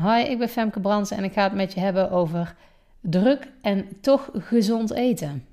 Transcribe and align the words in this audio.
Hoi, 0.00 0.24
ik 0.24 0.38
ben 0.38 0.48
Femke 0.48 0.80
Brands 0.80 1.10
en 1.10 1.24
ik 1.24 1.32
ga 1.32 1.42
het 1.42 1.52
met 1.52 1.72
je 1.72 1.80
hebben 1.80 2.10
over 2.10 2.54
druk 3.00 3.48
en 3.62 4.00
toch 4.00 4.30
gezond 4.32 4.92
eten. 4.92 5.44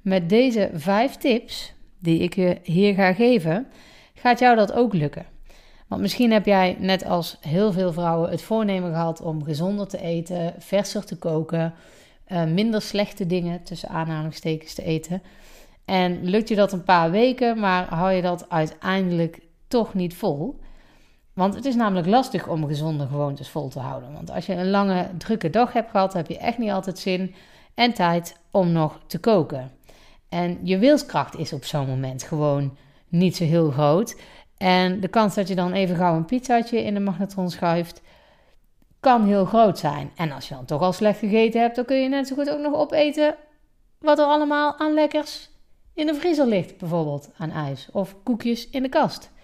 Met 0.00 0.28
deze 0.28 0.70
vijf 0.74 1.16
tips 1.16 1.72
die 1.98 2.18
ik 2.18 2.34
je 2.34 2.58
hier 2.62 2.94
ga 2.94 3.12
geven, 3.12 3.66
gaat 4.14 4.38
jou 4.38 4.56
dat 4.56 4.72
ook 4.72 4.94
lukken. 4.94 5.26
Want 5.86 6.00
misschien 6.00 6.32
heb 6.32 6.46
jij, 6.46 6.76
net 6.78 7.04
als 7.04 7.36
heel 7.40 7.72
veel 7.72 7.92
vrouwen, 7.92 8.30
het 8.30 8.42
voornemen 8.42 8.90
gehad 8.90 9.20
om 9.20 9.44
gezonder 9.44 9.88
te 9.88 10.00
eten, 10.00 10.54
verser 10.58 11.04
te 11.04 11.16
koken, 11.16 11.74
uh, 12.28 12.44
minder 12.44 12.82
slechte 12.82 13.26
dingen 13.26 13.62
tussen 13.62 13.88
aanhalingstekens 13.88 14.74
te 14.74 14.82
eten. 14.82 15.22
En 15.84 16.24
lukt 16.24 16.48
je 16.48 16.54
dat 16.54 16.72
een 16.72 16.84
paar 16.84 17.10
weken, 17.10 17.58
maar 17.58 17.94
hou 17.94 18.12
je 18.12 18.22
dat 18.22 18.50
uiteindelijk 18.50 19.40
toch 19.68 19.94
niet 19.94 20.14
vol? 20.14 20.60
Want 21.36 21.54
het 21.54 21.64
is 21.64 21.74
namelijk 21.74 22.06
lastig 22.06 22.48
om 22.48 22.66
gezonde 22.66 23.06
gewoontes 23.06 23.48
vol 23.48 23.68
te 23.68 23.78
houden. 23.78 24.12
Want 24.12 24.30
als 24.30 24.46
je 24.46 24.54
een 24.54 24.70
lange, 24.70 25.08
drukke 25.18 25.50
dag 25.50 25.72
hebt 25.72 25.90
gehad, 25.90 26.12
heb 26.12 26.28
je 26.28 26.38
echt 26.38 26.58
niet 26.58 26.70
altijd 26.70 26.98
zin 26.98 27.34
en 27.74 27.92
tijd 27.92 28.36
om 28.50 28.72
nog 28.72 29.00
te 29.06 29.18
koken. 29.18 29.70
En 30.28 30.58
je 30.62 30.78
wilskracht 30.78 31.36
is 31.38 31.52
op 31.52 31.64
zo'n 31.64 31.86
moment 31.86 32.22
gewoon 32.22 32.76
niet 33.08 33.36
zo 33.36 33.44
heel 33.44 33.70
groot. 33.70 34.20
En 34.56 35.00
de 35.00 35.08
kans 35.08 35.34
dat 35.34 35.48
je 35.48 35.54
dan 35.54 35.72
even 35.72 35.96
gauw 35.96 36.16
een 36.16 36.24
pizzaatje 36.24 36.82
in 36.82 36.94
de 36.94 37.00
magnetron 37.00 37.50
schuift, 37.50 38.02
kan 39.00 39.26
heel 39.26 39.44
groot 39.44 39.78
zijn. 39.78 40.10
En 40.14 40.32
als 40.32 40.48
je 40.48 40.54
dan 40.54 40.64
toch 40.64 40.80
al 40.80 40.92
slecht 40.92 41.18
gegeten 41.18 41.60
hebt, 41.60 41.76
dan 41.76 41.84
kun 41.84 41.96
je 41.96 42.08
net 42.08 42.26
zo 42.26 42.34
goed 42.34 42.50
ook 42.50 42.60
nog 42.60 42.74
opeten 42.74 43.34
wat 43.98 44.18
er 44.18 44.24
allemaal 44.24 44.78
aan 44.78 44.94
lekkers 44.94 45.50
in 45.94 46.06
de 46.06 46.14
vriezer 46.14 46.46
ligt. 46.46 46.78
Bijvoorbeeld 46.78 47.30
aan 47.38 47.50
ijs 47.50 47.88
of 47.92 48.16
koekjes 48.22 48.70
in 48.70 48.82
de 48.82 48.88
kast. 48.88 49.34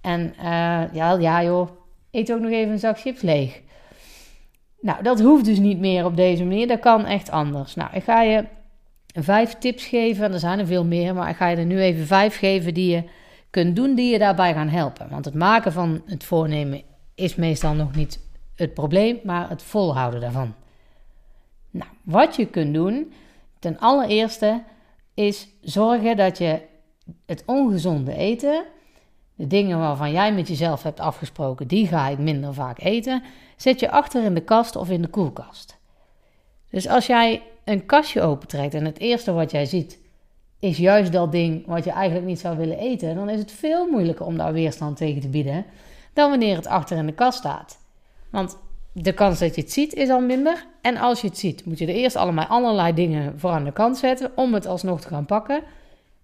En 0.00 0.34
uh, 0.38 0.44
ja, 0.92 1.12
ja 1.18 1.42
joh, 1.42 1.68
eet 2.10 2.32
ook 2.32 2.40
nog 2.40 2.50
even 2.50 2.72
een 2.72 2.78
zak 2.78 2.98
chips 2.98 3.20
leeg. 3.20 3.60
Nou, 4.80 5.02
dat 5.02 5.20
hoeft 5.20 5.44
dus 5.44 5.58
niet 5.58 5.78
meer 5.78 6.04
op 6.04 6.16
deze 6.16 6.44
manier. 6.44 6.66
Dat 6.66 6.80
kan 6.80 7.06
echt 7.06 7.30
anders. 7.30 7.74
Nou, 7.74 7.90
ik 7.92 8.02
ga 8.02 8.22
je 8.22 8.44
vijf 9.12 9.58
tips 9.58 9.86
geven. 9.86 10.32
Er 10.32 10.38
zijn 10.38 10.58
er 10.58 10.66
veel 10.66 10.84
meer, 10.84 11.14
maar 11.14 11.28
ik 11.28 11.36
ga 11.36 11.48
je 11.48 11.56
er 11.56 11.64
nu 11.64 11.80
even 11.80 12.06
vijf 12.06 12.38
geven 12.38 12.74
die 12.74 12.94
je 12.94 13.04
kunt 13.50 13.76
doen 13.76 13.94
die 13.94 14.12
je 14.12 14.18
daarbij 14.18 14.52
gaan 14.52 14.68
helpen. 14.68 15.08
Want 15.10 15.24
het 15.24 15.34
maken 15.34 15.72
van 15.72 16.02
het 16.06 16.24
voornemen 16.24 16.82
is 17.14 17.34
meestal 17.34 17.74
nog 17.74 17.94
niet 17.94 18.20
het 18.54 18.74
probleem, 18.74 19.20
maar 19.24 19.48
het 19.48 19.62
volhouden 19.62 20.20
daarvan. 20.20 20.54
Nou, 21.70 21.90
wat 22.02 22.36
je 22.36 22.46
kunt 22.46 22.74
doen, 22.74 23.12
ten 23.58 23.78
allereerste, 23.78 24.62
is 25.14 25.48
zorgen 25.60 26.16
dat 26.16 26.38
je 26.38 26.60
het 27.26 27.42
ongezonde 27.46 28.14
eten 28.14 28.64
de 29.40 29.46
dingen 29.46 29.78
waarvan 29.78 30.12
jij 30.12 30.34
met 30.34 30.48
jezelf 30.48 30.82
hebt 30.82 31.00
afgesproken, 31.00 31.68
die 31.68 31.86
ga 31.86 32.08
ik 32.08 32.18
minder 32.18 32.54
vaak 32.54 32.80
eten, 32.80 33.22
zet 33.56 33.80
je 33.80 33.90
achter 33.90 34.24
in 34.24 34.34
de 34.34 34.40
kast 34.40 34.76
of 34.76 34.90
in 34.90 35.02
de 35.02 35.08
koelkast. 35.08 35.78
Dus 36.70 36.88
als 36.88 37.06
jij 37.06 37.42
een 37.64 37.86
kastje 37.86 38.20
opentrekt 38.20 38.74
en 38.74 38.84
het 38.84 38.98
eerste 38.98 39.32
wat 39.32 39.50
jij 39.50 39.64
ziet 39.64 39.98
is 40.58 40.76
juist 40.76 41.12
dat 41.12 41.32
ding 41.32 41.66
wat 41.66 41.84
je 41.84 41.90
eigenlijk 41.90 42.26
niet 42.26 42.40
zou 42.40 42.56
willen 42.56 42.78
eten, 42.78 43.14
dan 43.14 43.28
is 43.28 43.38
het 43.38 43.52
veel 43.52 43.86
moeilijker 43.86 44.26
om 44.26 44.36
daar 44.36 44.52
weerstand 44.52 44.96
tegen 44.96 45.20
te 45.20 45.28
bieden 45.28 45.64
dan 46.12 46.30
wanneer 46.30 46.56
het 46.56 46.66
achter 46.66 46.96
in 46.96 47.06
de 47.06 47.12
kast 47.12 47.38
staat. 47.38 47.78
Want 48.30 48.58
de 48.92 49.12
kans 49.12 49.38
dat 49.38 49.54
je 49.54 49.60
het 49.60 49.72
ziet 49.72 49.94
is 49.94 50.08
al 50.08 50.20
minder. 50.20 50.66
En 50.80 50.96
als 50.96 51.20
je 51.20 51.26
het 51.26 51.38
ziet, 51.38 51.64
moet 51.64 51.78
je 51.78 51.86
er 51.86 51.94
eerst 51.94 52.16
allemaal 52.16 52.46
allerlei 52.46 52.94
dingen 52.94 53.38
voor 53.38 53.50
aan 53.50 53.64
de 53.64 53.72
kant 53.72 53.98
zetten 53.98 54.32
om 54.34 54.54
het 54.54 54.66
alsnog 54.66 55.00
te 55.00 55.08
gaan 55.08 55.26
pakken. 55.26 55.62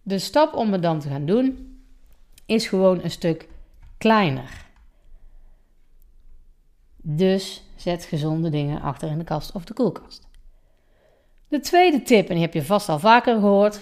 De 0.03 0.19
stap 0.19 0.55
om 0.55 0.73
het 0.73 0.83
dan 0.83 1.01
te 1.01 1.09
gaan 1.09 1.27
doen 1.27 1.76
is 2.47 2.67
gewoon 2.67 3.03
een 3.03 3.11
stuk 3.11 3.49
kleiner. 3.99 4.65
Dus 6.97 7.63
zet 7.77 8.05
gezonde 8.05 8.51
dingen 8.51 8.81
achter 8.81 9.11
in 9.11 9.19
de 9.19 9.25
kast 9.25 9.53
of 9.53 9.65
de 9.65 9.75
koelkast. 9.75 10.29
De 11.49 11.61
tweede 11.61 12.03
tip, 12.03 12.29
en 12.29 12.35
die 12.35 12.45
heb 12.45 12.55
je 12.55 12.65
vast 12.65 12.89
al 12.89 12.99
vaker 12.99 13.35
gehoord, 13.35 13.81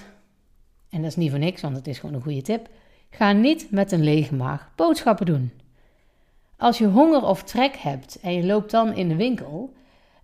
en 0.88 1.02
dat 1.02 1.10
is 1.10 1.16
niet 1.16 1.30
voor 1.30 1.38
niks, 1.38 1.62
want 1.62 1.76
het 1.76 1.86
is 1.86 1.98
gewoon 1.98 2.14
een 2.14 2.22
goede 2.22 2.42
tip. 2.42 2.69
Ga 3.10 3.32
niet 3.32 3.70
met 3.70 3.92
een 3.92 4.04
lege 4.04 4.34
maag 4.34 4.70
boodschappen 4.75 5.26
doen. 5.26 5.52
Als 6.56 6.78
je 6.78 6.86
honger 6.86 7.25
of 7.25 7.42
trek 7.42 7.76
hebt 7.76 8.20
en 8.20 8.32
je 8.32 8.46
loopt 8.46 8.70
dan 8.70 8.94
in 8.94 9.08
de 9.08 9.16
winkel, 9.16 9.72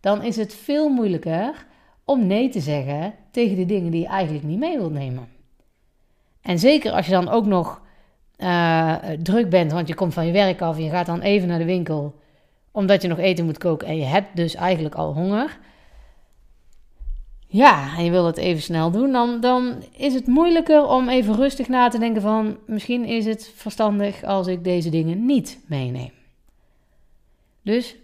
dan 0.01 0.23
is 0.23 0.37
het 0.37 0.55
veel 0.55 0.89
moeilijker 0.89 1.67
om 2.05 2.27
nee 2.27 2.49
te 2.49 2.61
zeggen 2.61 3.15
tegen 3.31 3.57
de 3.57 3.67
dingen 3.67 3.91
die 3.91 4.01
je 4.01 4.07
eigenlijk 4.07 4.45
niet 4.45 4.59
mee 4.59 4.79
wilt 4.79 4.93
nemen. 4.93 5.29
En 6.41 6.59
zeker 6.59 6.93
als 6.93 7.07
je 7.07 7.13
dan 7.13 7.29
ook 7.29 7.47
nog 7.47 7.81
uh, 8.43 8.95
druk 9.23 9.51
bent, 9.51 9.73
want 9.73 9.89
je 9.89 9.95
komt 9.95 10.15
van 10.15 10.27
je 10.27 10.33
werk 10.33 10.61
af 10.61 10.77
en 10.77 10.85
je 10.85 10.91
gaat 10.91 11.07
dan 11.07 11.21
even 11.21 11.49
naar 11.49 11.59
de 11.59 11.65
winkel 11.65 12.15
omdat 12.73 13.03
je 13.03 13.09
nog 13.09 13.19
eten 13.19 13.45
moet 13.45 13.59
koken 13.59 13.89
en 13.89 13.97
je 13.97 14.05
hebt 14.05 14.37
dus 14.37 14.55
eigenlijk 14.55 14.95
al 14.95 15.15
honger. 15.15 15.59
Ja, 17.47 17.97
en 17.97 18.05
je 18.05 18.11
wil 18.11 18.27
het 18.27 18.37
even 18.37 18.63
snel 18.63 18.91
doen, 18.91 19.13
dan, 19.13 19.41
dan 19.41 19.85
is 19.97 20.15
het 20.15 20.27
moeilijker 20.27 20.87
om 20.87 21.09
even 21.09 21.35
rustig 21.35 21.69
na 21.69 21.89
te 21.89 21.99
denken 21.99 22.23
van 22.23 22.59
misschien 22.67 23.05
is 23.05 23.25
het 23.25 23.53
verstandig 23.55 24.25
als 24.25 24.47
ik 24.47 24.65
deze 24.65 24.91
dingen 24.91 25.27
niet 25.27 25.61
meeneem. 25.67 26.13
Dus 27.63 27.97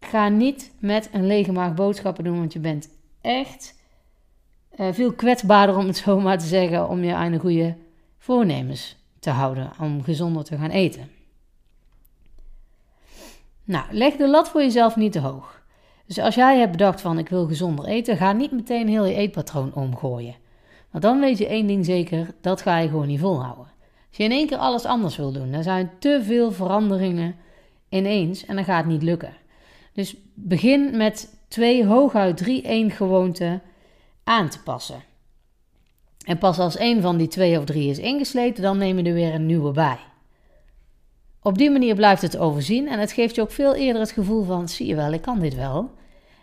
ga 0.00 0.28
niet 0.28 0.72
met 0.78 1.08
een 1.12 1.26
lege 1.26 1.52
maag 1.52 1.74
boodschappen 1.74 2.24
doen, 2.24 2.38
want 2.38 2.52
je 2.52 2.58
bent 2.58 2.88
echt 3.20 3.74
uh, 4.76 4.92
veel 4.92 5.12
kwetsbaarder 5.12 5.76
om 5.76 5.86
het 5.86 5.96
zo 5.96 6.20
maar 6.20 6.38
te 6.38 6.46
zeggen 6.46 6.88
om 6.88 7.04
je 7.04 7.14
aan 7.14 7.32
de 7.32 7.38
goede 7.38 7.76
voornemens 8.18 8.96
te 9.24 9.30
houden 9.30 9.70
om 9.80 10.02
gezonder 10.02 10.44
te 10.44 10.56
gaan 10.56 10.70
eten. 10.70 11.10
Nou, 13.64 13.84
leg 13.90 14.16
de 14.16 14.28
lat 14.28 14.48
voor 14.48 14.60
jezelf 14.60 14.96
niet 14.96 15.12
te 15.12 15.20
hoog. 15.20 15.62
Dus 16.06 16.18
als 16.18 16.34
jij 16.34 16.58
hebt 16.58 16.70
bedacht 16.70 17.00
van 17.00 17.18
ik 17.18 17.28
wil 17.28 17.46
gezonder 17.46 17.84
eten, 17.84 18.16
ga 18.16 18.32
niet 18.32 18.52
meteen 18.52 18.88
heel 18.88 19.04
je 19.04 19.14
eetpatroon 19.14 19.74
omgooien. 19.74 20.34
Want 20.90 21.04
dan 21.04 21.20
weet 21.20 21.38
je 21.38 21.46
één 21.46 21.66
ding 21.66 21.84
zeker, 21.84 22.34
dat 22.40 22.62
ga 22.62 22.78
je 22.78 22.88
gewoon 22.88 23.06
niet 23.06 23.20
volhouden. 23.20 23.66
Als 24.08 24.16
je 24.16 24.24
in 24.24 24.30
één 24.30 24.46
keer 24.46 24.56
alles 24.56 24.84
anders 24.84 25.16
wil 25.16 25.32
doen, 25.32 25.52
dan 25.52 25.62
zijn 25.62 25.90
te 25.98 26.20
veel 26.22 26.52
veranderingen 26.52 27.36
ineens 27.88 28.44
en 28.46 28.54
dan 28.54 28.64
gaat 28.64 28.84
het 28.84 28.92
niet 28.92 29.02
lukken. 29.02 29.36
Dus 29.92 30.16
begin 30.34 30.96
met 30.96 31.38
twee, 31.48 31.86
hooguit 31.86 32.36
drie, 32.36 32.62
één 32.62 32.90
gewoonten 32.90 33.62
aan 34.24 34.48
te 34.48 34.62
passen. 34.62 35.02
En 36.24 36.38
pas 36.38 36.58
als 36.58 36.78
een 36.78 37.00
van 37.00 37.16
die 37.16 37.28
twee 37.28 37.58
of 37.58 37.64
drie 37.64 37.90
is 37.90 37.98
ingesleten, 37.98 38.62
dan 38.62 38.78
neem 38.78 38.98
je 38.98 39.04
er 39.04 39.14
weer 39.14 39.34
een 39.34 39.46
nieuwe 39.46 39.72
bij. 39.72 39.98
Op 41.42 41.58
die 41.58 41.70
manier 41.70 41.94
blijft 41.94 42.22
het 42.22 42.36
overzien 42.36 42.88
en 42.88 42.98
het 42.98 43.12
geeft 43.12 43.34
je 43.34 43.40
ook 43.40 43.50
veel 43.50 43.74
eerder 43.74 44.00
het 44.00 44.10
gevoel 44.10 44.44
van: 44.44 44.68
zie 44.68 44.86
je 44.86 44.94
wel, 44.94 45.12
ik 45.12 45.22
kan 45.22 45.40
dit 45.40 45.54
wel. 45.54 45.90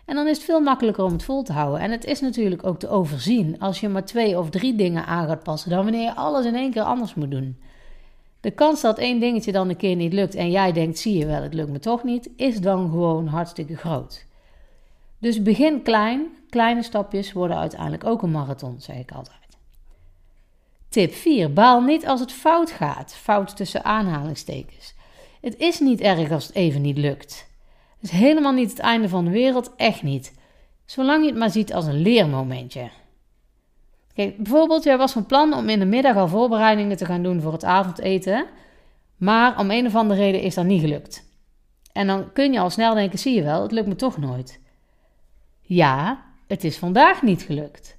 En 0.04 0.14
dan 0.14 0.26
is 0.26 0.36
het 0.36 0.46
veel 0.46 0.60
makkelijker 0.60 1.04
om 1.04 1.12
het 1.12 1.24
vol 1.24 1.42
te 1.42 1.52
houden. 1.52 1.80
En 1.80 1.90
het 1.90 2.04
is 2.04 2.20
natuurlijk 2.20 2.66
ook 2.66 2.78
te 2.78 2.88
overzien 2.88 3.58
als 3.58 3.80
je 3.80 3.88
maar 3.88 4.04
twee 4.04 4.38
of 4.38 4.50
drie 4.50 4.74
dingen 4.74 5.06
aan 5.06 5.26
gaat 5.26 5.42
passen, 5.42 5.70
dan 5.70 5.82
wanneer 5.82 6.02
je 6.02 6.14
alles 6.14 6.46
in 6.46 6.54
één 6.54 6.70
keer 6.70 6.82
anders 6.82 7.14
moet 7.14 7.30
doen. 7.30 7.58
De 8.40 8.50
kans 8.50 8.80
dat 8.80 8.98
één 8.98 9.20
dingetje 9.20 9.52
dan 9.52 9.68
een 9.68 9.76
keer 9.76 9.96
niet 9.96 10.12
lukt 10.12 10.34
en 10.34 10.50
jij 10.50 10.72
denkt: 10.72 10.98
zie 10.98 11.18
je 11.18 11.26
wel, 11.26 11.42
het 11.42 11.54
lukt 11.54 11.70
me 11.70 11.78
toch 11.78 12.04
niet, 12.04 12.30
is 12.36 12.60
dan 12.60 12.90
gewoon 12.90 13.26
hartstikke 13.26 13.76
groot. 13.76 14.26
Dus 15.18 15.42
begin 15.42 15.82
klein, 15.82 16.26
kleine 16.48 16.82
stapjes 16.82 17.32
worden 17.32 17.56
uiteindelijk 17.56 18.04
ook 18.04 18.22
een 18.22 18.30
marathon, 18.30 18.80
zeg 18.80 18.96
ik 18.96 19.12
altijd. 19.12 19.41
Tip 20.92 21.14
4. 21.14 21.52
Baal 21.52 21.80
niet 21.80 22.06
als 22.06 22.20
het 22.20 22.32
fout 22.32 22.70
gaat. 22.70 23.14
Fout 23.14 23.56
tussen 23.56 23.84
aanhalingstekens. 23.84 24.94
Het 25.40 25.56
is 25.58 25.80
niet 25.80 26.00
erg 26.00 26.30
als 26.30 26.46
het 26.46 26.56
even 26.56 26.82
niet 26.82 26.98
lukt. 26.98 27.48
Het 28.00 28.10
is 28.10 28.18
helemaal 28.18 28.52
niet 28.52 28.70
het 28.70 28.78
einde 28.78 29.08
van 29.08 29.24
de 29.24 29.30
wereld, 29.30 29.72
echt 29.76 30.02
niet. 30.02 30.34
Zolang 30.84 31.22
je 31.22 31.30
het 31.30 31.38
maar 31.38 31.50
ziet 31.50 31.74
als 31.74 31.86
een 31.86 32.02
leermomentje. 32.02 32.90
Kijk, 34.14 34.36
bijvoorbeeld, 34.36 34.84
jij 34.84 34.98
was 34.98 35.12
van 35.12 35.26
plan 35.26 35.54
om 35.54 35.68
in 35.68 35.78
de 35.78 35.84
middag 35.84 36.16
al 36.16 36.28
voorbereidingen 36.28 36.96
te 36.96 37.04
gaan 37.04 37.22
doen 37.22 37.40
voor 37.40 37.52
het 37.52 37.64
avondeten, 37.64 38.46
maar 39.16 39.58
om 39.58 39.70
een 39.70 39.86
of 39.86 39.94
andere 39.94 40.20
reden 40.20 40.40
is 40.40 40.54
dat 40.54 40.64
niet 40.64 40.80
gelukt. 40.80 41.28
En 41.92 42.06
dan 42.06 42.32
kun 42.32 42.52
je 42.52 42.60
al 42.60 42.70
snel 42.70 42.94
denken: 42.94 43.18
zie 43.18 43.34
je 43.34 43.42
wel, 43.42 43.62
het 43.62 43.72
lukt 43.72 43.88
me 43.88 43.96
toch 43.96 44.18
nooit. 44.18 44.60
Ja, 45.60 46.24
het 46.46 46.64
is 46.64 46.78
vandaag 46.78 47.22
niet 47.22 47.42
gelukt. 47.42 47.96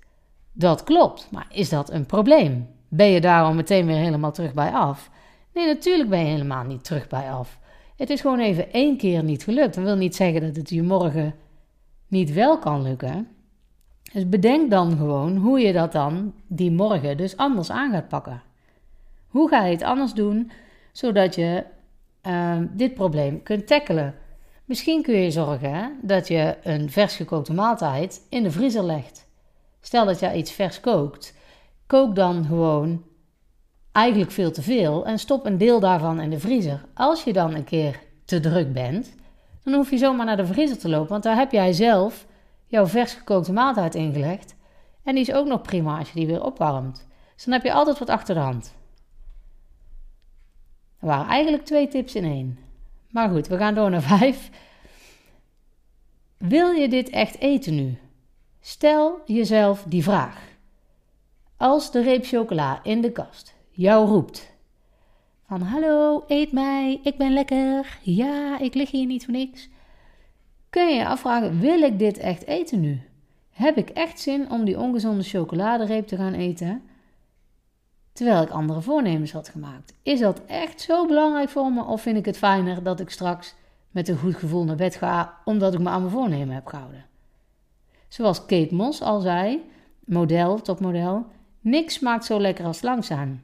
Dat 0.52 0.84
klopt, 0.84 1.28
maar 1.32 1.48
is 1.50 1.70
dat 1.70 1.92
een 1.92 2.06
probleem? 2.06 2.72
Ben 2.96 3.08
je 3.08 3.22
daarom 3.22 3.56
meteen 3.56 3.86
weer 3.86 3.98
helemaal 3.98 4.32
terug 4.32 4.54
bij 4.54 4.72
af? 4.72 5.10
Nee, 5.54 5.66
natuurlijk 5.66 6.10
ben 6.10 6.20
je 6.20 6.26
helemaal 6.26 6.64
niet 6.64 6.84
terug 6.84 7.08
bij 7.08 7.32
af. 7.32 7.60
Het 7.98 8.10
is 8.10 8.22
gewoon 8.22 8.40
even 8.40 8.72
één 8.72 8.98
keer 8.98 9.24
niet 9.24 9.44
gelukt. 9.44 9.76
Dat 9.76 9.84
wil 9.84 9.96
niet 9.96 10.16
zeggen 10.16 10.42
dat 10.42 10.56
het 10.56 10.70
je 10.70 10.84
morgen 10.84 11.36
niet 12.08 12.34
wel 12.34 12.60
kan 12.60 12.82
lukken. 12.82 13.28
Dus 14.14 14.30
bedenk 14.30 14.72
dan 14.72 14.98
gewoon 14.98 15.38
hoe 15.38 15.60
je 15.60 15.74
dat 15.74 15.92
dan 15.92 16.34
die 16.48 16.72
morgen 16.72 17.18
dus 17.18 17.38
anders 17.38 17.72
aan 17.72 17.92
gaat 17.92 18.08
pakken. 18.08 18.42
Hoe 19.28 19.50
ga 19.50 19.66
je 19.66 19.72
het 19.72 19.84
anders 19.84 20.14
doen 20.14 20.52
zodat 20.92 21.36
je 21.36 21.64
uh, 22.28 22.58
dit 22.72 22.94
probleem 22.94 23.44
kunt 23.44 23.68
tackelen? 23.68 24.16
Misschien 24.66 25.02
kun 25.02 25.16
je 25.16 25.32
zorgen 25.32 25.98
dat 26.02 26.28
je 26.28 26.58
een 26.64 26.92
vers 26.92 27.16
gekookte 27.16 27.54
maaltijd 27.54 28.22
in 28.30 28.44
de 28.44 28.52
vriezer 28.52 28.84
legt. 28.84 29.28
Stel 29.82 30.06
dat 30.06 30.20
je 30.20 30.34
iets 30.34 30.52
vers 30.52 30.80
kookt 30.80 31.42
Kook 31.94 32.16
dan 32.16 32.46
gewoon 32.46 33.04
eigenlijk 33.92 34.32
veel 34.32 34.52
te 34.52 34.62
veel 34.62 35.06
en 35.06 35.20
stop 35.20 35.46
een 35.46 35.58
deel 35.58 35.80
daarvan 35.80 36.22
in 36.22 36.30
de 36.30 36.40
vriezer. 36.40 36.86
Als 36.94 37.24
je 37.24 37.34
dan 37.34 37.54
een 37.54 37.64
keer 37.64 38.00
te 38.26 38.40
druk 38.40 38.74
bent, 38.74 39.16
dan 39.64 39.74
hoef 39.74 39.90
je 39.90 39.98
zomaar 39.98 40.26
naar 40.26 40.38
de 40.38 40.46
vriezer 40.46 40.78
te 40.78 40.90
lopen, 40.90 41.10
want 41.10 41.24
daar 41.24 41.36
heb 41.36 41.52
jij 41.52 41.74
zelf 41.74 42.26
jouw 42.68 42.86
vers 42.86 43.14
gekookte 43.14 43.54
maaltijd 43.54 43.96
ingelegd. 43.96 44.56
En 45.04 45.16
die 45.16 45.24
is 45.24 45.34
ook 45.34 45.48
nog 45.48 45.62
prima 45.62 45.98
als 45.98 46.08
je 46.08 46.20
die 46.20 46.28
weer 46.28 46.44
opwarmt. 46.44 47.08
Dus 47.36 47.44
dan 47.44 47.54
heb 47.54 47.64
je 47.64 47.74
altijd 47.74 48.00
wat 48.00 48.10
achter 48.10 48.36
de 48.36 48.42
hand. 48.42 48.76
Er 51.00 51.08
waren 51.08 51.28
eigenlijk 51.28 51.66
twee 51.66 51.88
tips 51.88 52.16
in 52.16 52.24
één. 52.24 52.60
Maar 53.10 53.30
goed, 53.30 53.48
we 53.48 53.58
gaan 53.58 53.76
door 53.76 53.90
naar 53.90 54.02
vijf. 54.18 54.50
Wil 56.38 56.72
je 56.72 56.90
dit 56.90 57.10
echt 57.10 57.40
eten 57.40 57.76
nu? 57.76 57.98
Stel 58.60 59.22
jezelf 59.26 59.84
die 59.88 60.04
vraag. 60.04 60.52
Als 61.64 61.92
de 61.92 62.02
reep 62.02 62.26
chocola 62.26 62.80
in 62.84 63.02
de 63.02 63.12
kast 63.12 63.56
jou 63.70 64.08
roept 64.08 64.54
van 65.48 65.62
hallo, 65.62 66.24
eet 66.28 66.52
mij, 66.52 67.00
ik 67.04 67.18
ben 67.18 67.34
lekker, 67.34 68.00
ja, 68.02 68.60
ik 68.60 68.74
lig 68.74 68.92
hier 68.92 69.06
niet 69.06 69.26
voor 69.26 69.34
niks. 69.34 69.70
Kun 70.70 70.88
je 70.88 70.96
je 70.96 71.08
afvragen, 71.08 71.60
wil 71.60 71.82
ik 71.82 72.00
dit 72.00 72.18
echt 72.18 72.46
eten 72.46 72.80
nu? 72.80 73.02
Heb 73.50 73.78
ik 73.78 73.90
echt 73.90 74.20
zin 74.20 74.52
om 74.52 74.66
die 74.66 74.80
ongezonde 74.80 75.24
chocoladereep 75.24 76.08
te 76.08 76.16
gaan 76.16 76.34
eten? 76.34 76.82
Terwijl 78.14 78.42
ik 78.42 78.50
andere 78.50 78.82
voornemens 78.82 79.32
had 79.32 79.50
gemaakt. 79.50 79.94
Is 80.02 80.20
dat 80.20 80.42
echt 80.46 80.82
zo 80.82 81.06
belangrijk 81.06 81.50
voor 81.50 81.72
me 81.72 81.84
of 81.84 82.02
vind 82.02 82.18
ik 82.18 82.26
het 82.26 82.38
fijner 82.38 82.84
dat 82.84 83.00
ik 83.00 83.10
straks 83.10 83.56
met 83.92 84.08
een 84.08 84.18
goed 84.18 84.36
gevoel 84.36 84.64
naar 84.64 84.76
bed 84.76 84.96
ga 84.96 85.38
omdat 85.46 85.74
ik 85.74 85.80
me 85.80 85.90
aan 85.90 86.02
mijn 86.02 86.14
voornemen 86.14 86.56
heb 86.56 86.68
gehouden? 86.68 87.06
Zoals 88.08 88.46
Kate 88.46 88.76
Moss 88.76 89.02
al 89.02 89.20
zei, 89.20 89.64
model, 90.06 90.62
topmodel, 90.62 91.26
niks 91.64 91.94
smaakt 91.94 92.26
zo 92.26 92.40
lekker 92.40 92.66
als 92.66 92.82
langzaam. 92.82 93.42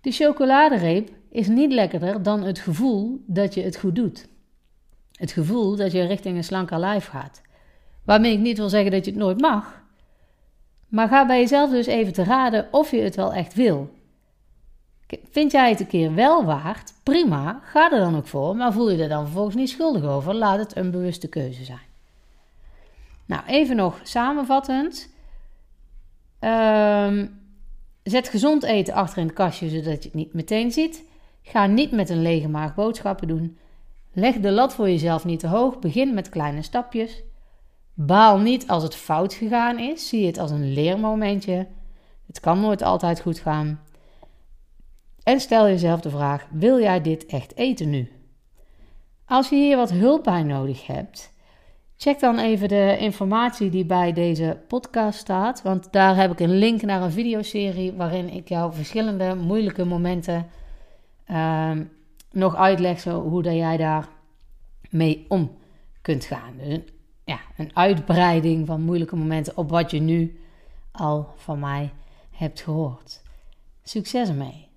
De 0.00 0.10
chocoladereep 0.10 1.10
is 1.28 1.48
niet 1.48 1.72
lekkerder 1.72 2.22
dan 2.22 2.42
het 2.42 2.58
gevoel 2.58 3.24
dat 3.26 3.54
je 3.54 3.62
het 3.62 3.76
goed 3.76 3.94
doet. 3.94 4.28
Het 5.12 5.32
gevoel 5.32 5.76
dat 5.76 5.92
je 5.92 6.06
richting 6.06 6.36
een 6.36 6.44
slanker 6.44 6.78
lijf 6.78 7.06
gaat. 7.06 7.40
Waarmee 8.04 8.32
ik 8.32 8.38
niet 8.38 8.56
wil 8.56 8.68
zeggen 8.68 8.90
dat 8.90 9.04
je 9.04 9.10
het 9.10 9.20
nooit 9.20 9.40
mag. 9.40 9.82
Maar 10.88 11.08
ga 11.08 11.26
bij 11.26 11.38
jezelf 11.40 11.70
dus 11.70 11.86
even 11.86 12.12
te 12.12 12.24
raden 12.24 12.68
of 12.70 12.90
je 12.90 13.00
het 13.00 13.16
wel 13.16 13.32
echt 13.32 13.54
wil. 13.54 13.98
Vind 15.30 15.52
jij 15.52 15.70
het 15.70 15.80
een 15.80 15.86
keer 15.86 16.14
wel 16.14 16.44
waard? 16.44 16.92
Prima, 17.02 17.60
ga 17.64 17.92
er 17.92 17.98
dan 17.98 18.16
ook 18.16 18.26
voor, 18.26 18.56
maar 18.56 18.72
voel 18.72 18.90
je 18.90 19.02
er 19.02 19.08
dan 19.08 19.24
vervolgens 19.24 19.54
niet 19.54 19.70
schuldig 19.70 20.02
over. 20.04 20.34
Laat 20.34 20.58
het 20.58 20.76
een 20.76 20.90
bewuste 20.90 21.28
keuze 21.28 21.64
zijn. 21.64 21.88
Nou, 23.26 23.42
even 23.46 23.76
nog 23.76 24.00
samenvattend. 24.02 25.08
Um, 26.40 27.40
Zet 28.02 28.28
gezond 28.28 28.62
eten 28.62 28.94
achter 28.94 29.18
in 29.18 29.26
het 29.26 29.34
kastje 29.34 29.68
zodat 29.68 29.84
je 29.84 30.08
het 30.08 30.14
niet 30.14 30.32
meteen 30.32 30.72
ziet. 30.72 31.04
Ga 31.42 31.66
niet 31.66 31.90
met 31.90 32.10
een 32.10 32.22
lege 32.22 32.48
maag 32.48 32.74
boodschappen 32.74 33.28
doen. 33.28 33.58
Leg 34.12 34.36
de 34.36 34.50
lat 34.50 34.74
voor 34.74 34.88
jezelf 34.88 35.24
niet 35.24 35.40
te 35.40 35.46
hoog. 35.46 35.78
Begin 35.78 36.14
met 36.14 36.28
kleine 36.28 36.62
stapjes. 36.62 37.22
Baal 37.94 38.38
niet 38.38 38.68
als 38.68 38.82
het 38.82 38.94
fout 38.94 39.34
gegaan 39.34 39.78
is. 39.78 40.08
Zie 40.08 40.26
het 40.26 40.38
als 40.38 40.50
een 40.50 40.72
leermomentje. 40.72 41.66
Het 42.26 42.40
kan 42.40 42.60
nooit 42.60 42.82
altijd 42.82 43.20
goed 43.20 43.38
gaan. 43.38 43.80
En 45.22 45.40
stel 45.40 45.66
jezelf 45.66 46.00
de 46.00 46.10
vraag: 46.10 46.46
wil 46.50 46.80
jij 46.80 47.00
dit 47.00 47.26
echt 47.26 47.56
eten 47.56 47.90
nu? 47.90 48.12
Als 49.24 49.48
je 49.48 49.56
hier 49.56 49.76
wat 49.76 49.90
hulp 49.90 50.24
bij 50.24 50.42
nodig 50.42 50.86
hebt, 50.86 51.32
Check 52.02 52.20
dan 52.20 52.38
even 52.38 52.68
de 52.68 52.96
informatie 52.98 53.70
die 53.70 53.84
bij 53.84 54.12
deze 54.12 54.58
podcast 54.68 55.18
staat, 55.18 55.62
want 55.62 55.92
daar 55.92 56.16
heb 56.16 56.32
ik 56.32 56.40
een 56.40 56.58
link 56.58 56.82
naar 56.82 57.02
een 57.02 57.12
videoserie 57.12 57.92
waarin 57.92 58.28
ik 58.28 58.48
jou 58.48 58.74
verschillende 58.74 59.34
moeilijke 59.34 59.84
momenten 59.84 60.46
uh, 61.30 61.70
nog 62.32 62.56
uitleg 62.56 63.00
zo, 63.00 63.22
hoe 63.22 63.42
dat 63.42 63.54
jij 63.54 63.76
daar 63.76 64.08
mee 64.90 65.24
om 65.28 65.56
kunt 66.02 66.24
gaan. 66.24 66.52
Dus 66.56 66.78
ja, 67.24 67.38
een 67.56 67.76
uitbreiding 67.76 68.66
van 68.66 68.82
moeilijke 68.82 69.16
momenten 69.16 69.56
op 69.56 69.70
wat 69.70 69.90
je 69.90 70.00
nu 70.00 70.40
al 70.92 71.28
van 71.36 71.58
mij 71.58 71.92
hebt 72.30 72.60
gehoord. 72.60 73.22
Succes 73.82 74.28
ermee! 74.28 74.69